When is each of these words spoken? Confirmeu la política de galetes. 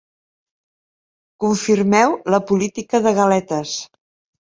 Confirmeu 1.45 2.17
la 2.37 2.43
política 2.51 3.07
de 3.09 3.17
galetes. 3.23 3.79